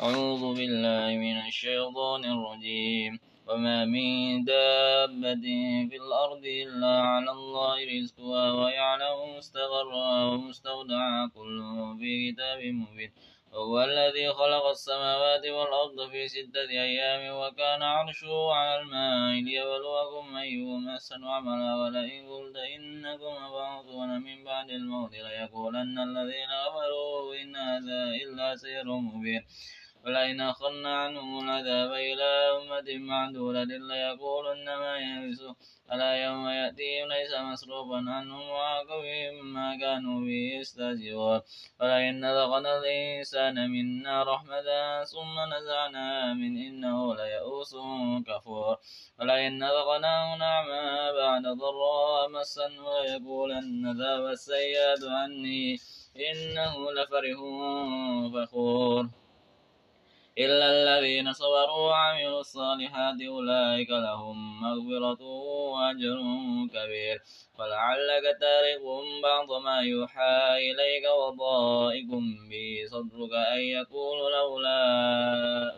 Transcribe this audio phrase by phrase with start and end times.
[0.00, 3.12] أعوذ بالله من الشيطان الرجيم.
[3.48, 5.46] وما من دابة
[5.88, 11.58] في الأرض إلا على الله رزقها ويعلم مستقرها ومستودعها كل
[11.98, 13.12] في كتاب مبين.
[13.54, 21.24] هو الذي خلق السماوات والأرض في ستة أيام وكان عرشه على الماء ليبلوكم أيهم أحسن
[21.24, 21.76] عملا.
[21.82, 29.44] ولئن قلت إنكم مبعوثون من بعد الموت ليقولن الذين كفروا إن هذا إلا سحر مبين.
[30.06, 35.54] ولئن أخرنا عنهم العذاب إلى أمة معدودة ليقولن ما يلبسه
[35.92, 41.40] ألا يوم يأتيهم ليس مصروفا عنهم وحاق بهم ما كانوا به يستهزئون.
[41.80, 44.68] ولئن ذقنا الإنسان منا رحمة
[45.04, 47.76] ثم نزعناها من إنه ليئوس
[48.26, 48.76] كفور.
[49.20, 55.78] ولئن ذقناه نعما بعد ضراء مسا وليقولن ذهب السيئات عني
[56.30, 57.38] إنه لفرح
[58.34, 59.25] فخور.
[60.38, 65.22] إلا الذين صبروا وعملوا الصالحات أولئك لهم مغفرة
[65.72, 66.18] وأجر
[66.74, 67.22] كبير.
[67.58, 68.80] فلعلك تارك
[69.22, 72.10] بعض ما يوحى إليك وضائق
[72.50, 74.80] به صدرك أن يقول لولا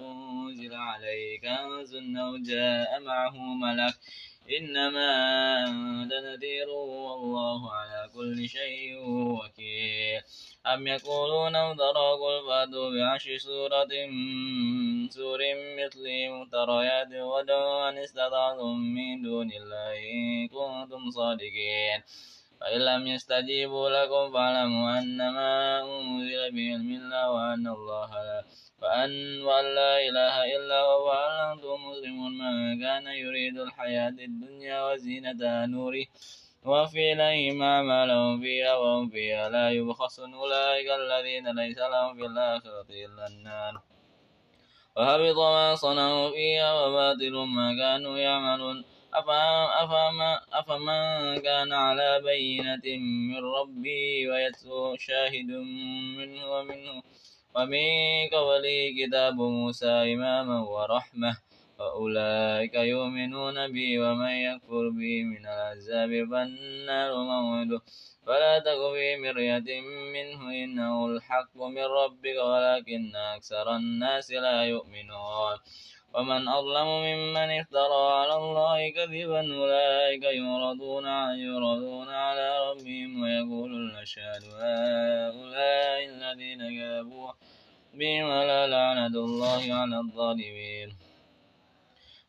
[0.00, 3.94] أنزل عليك كنز أو جاء معه ملك.
[4.58, 5.10] إنما
[5.66, 10.22] أنت نذير والله على كل شيء وكيل.
[10.66, 13.88] أم يقولون افترى قل فأتوا بعشر سورة
[15.10, 15.38] سور
[15.78, 22.02] مثله مفتريات ودعوا أن استطعتم من دون الله إن كنتم صادقين.
[22.60, 28.44] فإن لم يستجيبوا لكم فاعلموا أنما أنزل بعلم الله وأن الله لا
[29.46, 31.06] وأن لا إله إلا هو.
[31.08, 36.06] وأن أنتم مسلمون؟ من كان يريد الحياة الدنيا وزينتها نوره.
[36.68, 43.26] وفي إليهم أعمالهم فيها وهم فيها لا يبخسون أولئك الذين ليس لهم في الآخرة إلا
[43.26, 43.74] النار.
[44.96, 48.84] وهبط ما صنعوا فيها وباطل ما كانوا يعملون.
[50.60, 52.86] أفمن كان على بينة
[53.30, 55.50] من ربي ويتلو شاهد
[56.18, 57.02] منه ومنه.
[57.54, 57.88] ومن
[58.32, 61.47] قبله كتاب موسى إماما ورحمة.
[61.78, 67.80] وأولئك يؤمنون به ومن يكفر به من العذاب فالنار موعده
[68.26, 69.80] فلا تك في مرية
[70.14, 75.56] منه إنه الحق من ربك ولكن أكثر الناس لا يؤمنون.
[76.14, 81.06] ومن أظلم ممن افترى على الله كذبا أولئك يعرضون
[81.44, 87.32] يعرضون على ربهم ويقول الأشهاد هؤلاء الذين كذبوا
[87.94, 91.07] بهم ولا لعنة الله على الظالمين.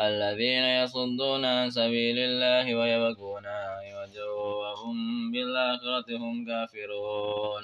[0.00, 4.26] الذين يصدون عن سبيل الله ويبكون عوجا
[4.62, 7.62] وهم بالآخرة هم كافرون.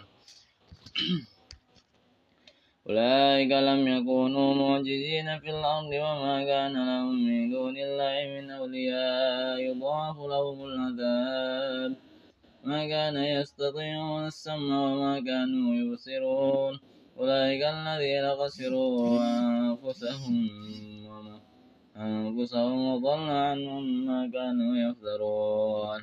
[2.87, 9.59] أولئك لم يكونوا معجزين في الأرض وما كان لهم من دون الله من أولياء.
[9.59, 11.97] يضاعف لهم العذاب.
[12.65, 16.81] ما كان يستطيعون السمع وما كانوا يبصرون.
[17.19, 21.00] أولئك الذين خسروا أنفسهم.
[22.01, 26.01] أنفسهم وضل عنهم ما كانوا يفترون.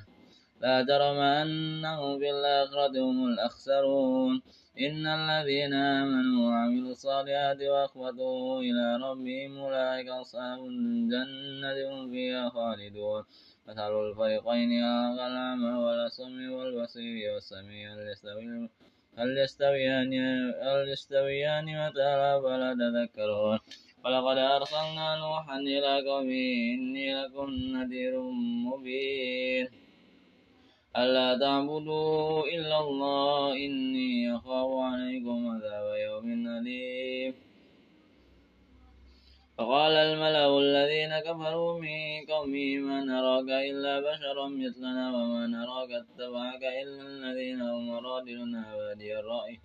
[0.61, 4.41] لا جرم أنهم في الآخرة هم الأخسرون.
[4.79, 13.23] إن الذين آمنوا وعملوا الصالحات وأخبتوا إلى ربهم أولئك أصحاب الجنة هم فيها خالدون.
[13.67, 14.71] مثل الفريقين
[15.13, 17.93] الأعمى والأصم والبصير والسميع
[19.17, 20.13] هل يستويان
[20.61, 23.59] هل يستويان مثلا فلا تذكرون.
[24.07, 28.13] ولقد أرسلنا نوحا إلى قومه إني لكم نذير
[28.67, 29.67] مبين
[30.97, 37.33] ألا تعبدوا إلا الله إني أخاف عليكم عذاب يوم أليم
[39.57, 47.03] فقال الملأ الذين كفروا من قومه ما نراك إلا بشرا مثلنا وما نراك اتبعك إلا
[47.13, 49.59] الذين هم رادلنا بادي الرأي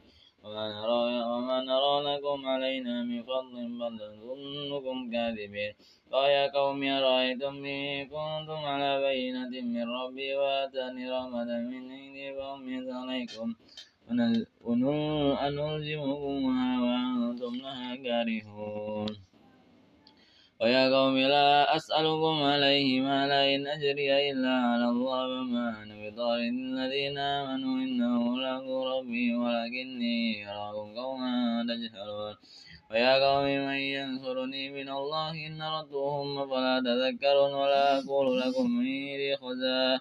[0.44, 5.72] وما نرى, وما نرى لكم علينا من فضل بل نظنكم كاذبين.
[6.12, 13.48] ويا قوم أرأيتم إن كنتم على بينة من ربي وآتاني رحمة من عندي فأميت عليكم
[15.46, 19.31] أنلزمكمها وأنتم لها كارهون.
[20.62, 27.18] ويا قوم لا أسألكم عليه مالا إن أجري إلا على الله وما أنا بطارد الذين
[27.18, 28.64] آمنوا إنه له
[28.98, 32.34] ربي ولكني أراكم قوما تجهلون.
[32.90, 40.00] ويا قوم من ينصرني من الله إن ردوهم فلا تذكرون ولا أقول لكم إني خزائن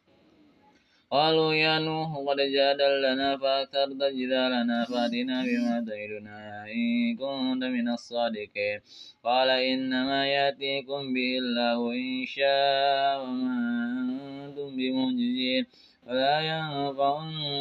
[1.11, 8.79] قالوا يا نوح قد جادلنا فأكثرت جدالنا فأتنا بما تعدنا إن كنت من الصادقين.
[9.23, 13.57] قال إنما يأتيكم به الله إن شاء وما
[14.45, 15.65] أنتم بمعجزين.
[16.07, 17.13] ولا ينفع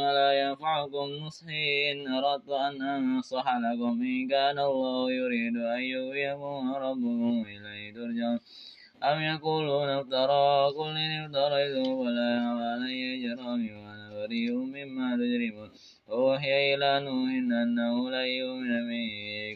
[0.04, 7.44] ولا ينفعكم نصحي إن أردت أن أنصح لكم إن كان الله يريد أن يغويكم ربكم
[7.52, 8.38] إليه ترجعون.
[9.02, 12.32] أم يقولون افترى قل إن افتريته فلا
[12.72, 15.70] علي جرامي وأنا بريء مما تجرمون.
[16.10, 17.30] أوحي إلى نوح
[17.62, 19.04] أنه لن يؤمن من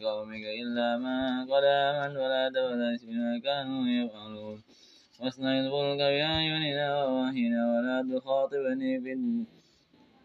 [0.05, 1.19] قومك إلا ما
[1.50, 4.58] قد آمن ولا تبتئس بما كانوا يفعلون.
[5.20, 8.93] واصنع الفلك بأعيننا ووحينا ولا تخاطبني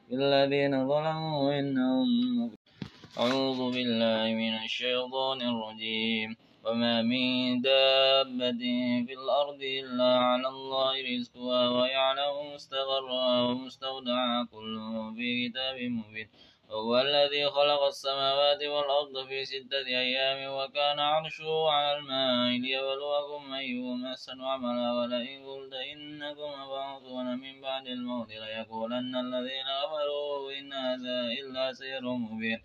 [0.07, 2.09] في الذين ظلموا إنهم
[3.19, 6.48] أعوذ بالله من الشيطان الرجيم.
[6.65, 8.61] وما من دابة
[9.07, 14.79] في الأرض إلا على الله رزقها ويعلم مستقرها ومستودعها كل
[15.15, 16.29] في كتاب مبين
[16.71, 24.41] هو الذي خلق السماوات والأرض في ستة أيام وكان عرشه على الماء ليبلوكم أيهم أحسن
[24.41, 32.03] عملا ولئن قلت إنكم مبعوثون من بعد الموت ليقولن الذين كفروا إن هذا إلا سحر
[32.13, 32.59] مبين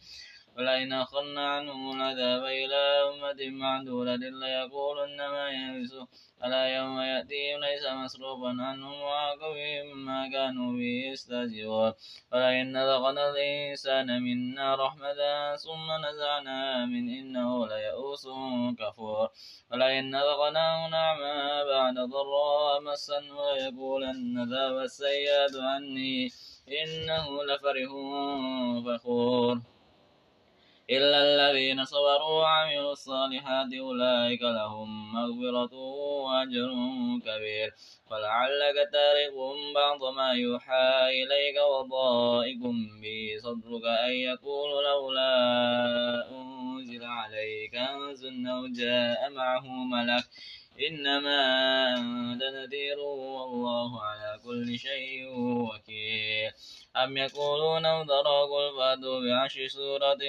[0.58, 6.06] ولئن أخرنا عنهم العذاب إلى أمة معدودة ليقولن ما يلبسه
[6.44, 11.92] ألا يوم يأتيهم ليس مصروفا عنهم وعاقبهم ما كانوا به يستهزئون.
[12.32, 15.20] ولئن ذقنا الإنسان منا رحمة
[15.56, 18.28] ثم نزعناها من إنه ليئوس
[18.78, 19.28] كفور.
[19.70, 26.30] ولئن ذقناه نعما بعد ضراء مسا وليقولن ذهب السيئات عني
[26.68, 27.90] إنه لفرح
[28.86, 29.73] فخور.
[30.90, 36.70] إلا الذين صبروا وعملوا الصالحات أولئك لهم مغفرة وأجر
[37.26, 37.74] كبير.
[38.10, 39.32] ولعلك تارك
[39.74, 42.62] بعض ما يوحى إليك وضائق
[43.02, 45.34] به صدرك أن يقول لولا
[46.30, 50.24] أنزل عليك كنز أو جاء معه ملك.
[50.88, 51.40] إنما
[51.96, 56.52] أنت نذير والله على كل شيء وكيل.
[56.96, 60.22] أم يقولون افترى قل فأتوا بعشر سورة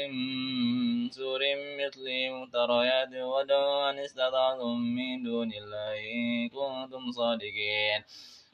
[1.12, 1.42] سور
[1.80, 8.02] مثله مفتريات ودعوا أن استطعتم من دون الله إن كنتم صادقين.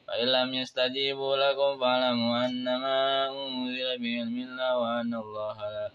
[0.07, 5.91] فإن لم يستجيبوا لكم فاعلموا أنما أنزل بعلم الله وأن الله لا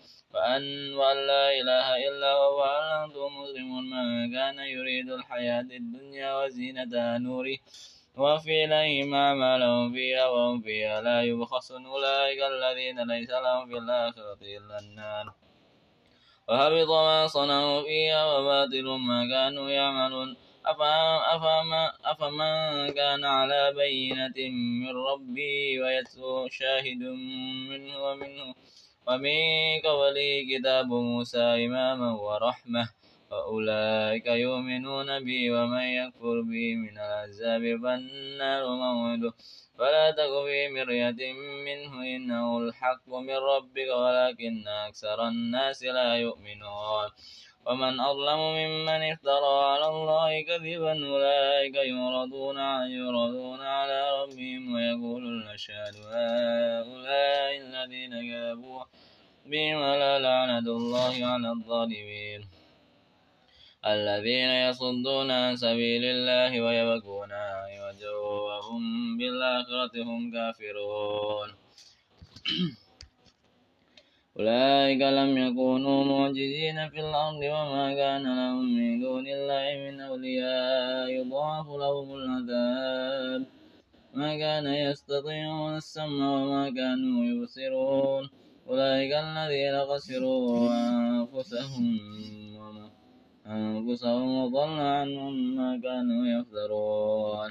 [0.98, 2.60] وأن لا إله إلا هو.
[2.60, 7.58] وأن أنتم مسلمون؟ من كان يريد الحياة الدنيا وزينتها نوره
[8.16, 14.78] وفي إليهم أعمالهم فيها وهم فيها لا يبخسون أولئك الذين ليس لهم في الآخرة إلا
[14.78, 15.32] النار.
[16.48, 20.36] وهبط ما صنعوا فيها وباطل ما كانوا يعملون.
[22.04, 24.38] أفمن كان على بينة
[24.82, 27.02] من ربي ويتلو شاهد
[27.70, 28.54] منه ومنه.
[29.06, 29.38] ومن
[29.84, 32.88] قبله كتاب موسى إماما ورحمة.
[33.36, 39.32] فأولئك يؤمنون به ومن يكفر به من الأحزاب فالنار موعده
[39.78, 41.20] فلا تك في مرية
[41.68, 47.08] منه إنه الحق من ربك ولكن أكثر الناس لا يؤمنون.
[47.66, 52.58] ومن أظلم ممن افترى على الله كذبا أولئك يعرضون
[52.96, 58.82] يعرضون على ربهم ويقول الأشهاد هؤلاء الذين كذبوا
[59.46, 62.40] بهم ولا لعنة الله على الظالمين.
[63.86, 71.48] الذين يصدون عن سبيل الله ويبغونها عوجا وهم بالآخرة هم كافرون.
[74.38, 81.08] أولئك لم يكونوا معجزين في الأرض وما كان لهم من دون الله من أولياء.
[81.08, 83.46] يضاعف لهم العذاب.
[84.14, 88.30] ما كان يستطيعون السمع وما كانوا يبصرون.
[88.68, 91.98] أولئك الذين خسروا أنفسهم
[93.46, 97.50] أنفسهم وضل عنهم ما كانوا يفترون.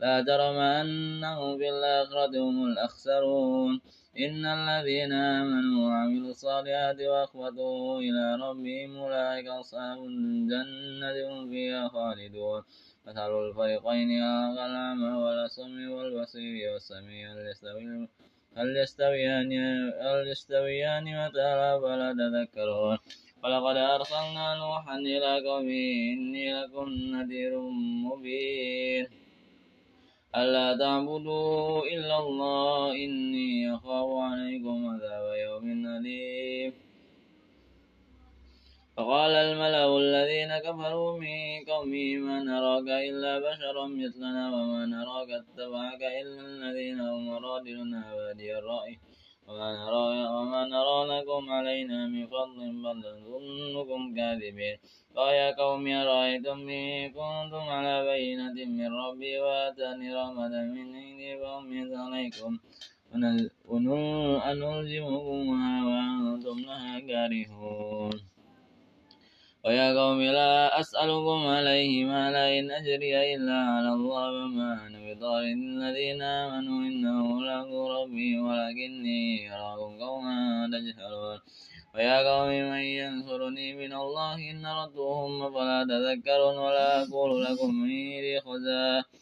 [0.00, 3.80] لا جرم أنهم في الآخرة هم الأخسرون.
[4.18, 12.62] إن الذين آمنوا وعملوا الصالحات وأخبتوا إلى ربهم أولئك أصحاب الجنة هم فيها خالدون.
[13.06, 14.10] مثل الفريقين
[14.52, 17.32] الأعمى والأصم والبصير والسميع
[18.56, 19.52] هل يستويان
[20.00, 22.98] هل يستويان مثلا فلا تذكرون
[23.42, 27.60] ولقد أرسلنا نوحا إلى قومه إني لكم نذير
[28.06, 29.06] مبين.
[30.36, 36.72] ألا تعبدوا إلا الله إني أخاف عليكم عذاب يوم أليم.
[38.96, 46.42] فقال الملأ الذين كفروا من قومه ما نراك إلا بشرا مثلنا وما نراك اتبعك إلا
[46.52, 48.98] الذين هم رادلنا بادي الرأي.
[49.52, 50.04] وما نرى
[50.34, 54.76] وما نرى لكم علينا من فضل بل نظنكم كاذبين.
[55.16, 61.92] قال يا قوم أرأيتم إن كنتم على بينة من ربي وآتاني رحمة من عندي فأميت
[62.04, 62.52] عليكم؟
[63.68, 68.16] ونلزمكمها وأنتم لها كارهون.
[69.64, 76.22] ويا قوم لا أسألكم عليه مالا إن أجري إلا على الله وما أنا بطارد الذين
[76.22, 81.38] آمنوا إنه ملاقو ربي ولكني أراكم قوما تجهلون.
[81.94, 89.21] ويا قوم من ينصرني من الله إن ردوهم فلا تذكرون ولا أقول لكم إني خزائن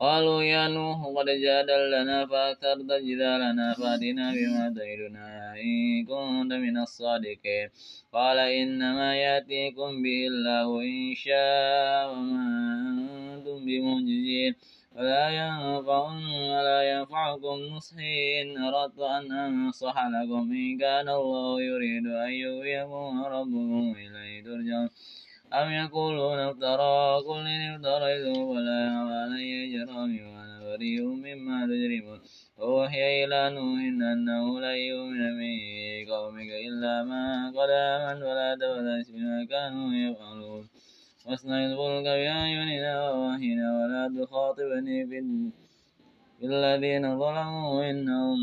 [0.00, 7.68] قالوا يا نوح قد جادلنا فأكثرت جدالنا فأتنا بما تعدنا إن كنت من الصادقين.
[8.12, 12.44] قال إنما يأتيكم به الله إن شاء وما
[13.34, 14.54] أنتم بمعجزين.
[14.96, 16.02] ولا ينفع
[16.56, 23.94] ولا ينفعكم نصحي إن أردت أن أنصح لكم إن كان الله يريد أن يغويكم ربكم
[23.98, 24.88] إليه ترجعون.
[25.60, 26.96] أم يقولون افترى
[27.26, 28.80] قل إن افتريته ولا
[29.22, 32.20] علي جرامي وأنا بريء مما تجرمون.
[32.60, 33.80] أوحي إلى نوح
[34.12, 35.56] أنه لن يؤمن من
[36.12, 37.24] قومك إلا ما
[37.56, 40.64] قد آمن ولا تبتئس بما كانوا يفعلون.
[41.26, 44.98] واصنع الفلك بأعيننا ووحينا ولا تخاطبني
[46.38, 48.38] في الذين ظلموا إنهم